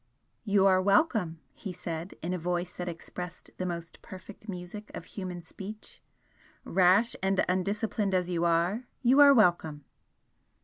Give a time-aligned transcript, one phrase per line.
[0.45, 5.05] "You are welcome!" he said, in a voice that expressed the most perfect music of
[5.05, 6.01] human speech
[6.63, 9.85] "Rash and undisciplined as you are, you are welcome!"